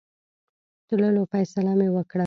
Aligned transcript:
تللو 0.87 1.23
فیصله 1.31 1.73
مې 1.79 1.87
وکړه. 1.95 2.19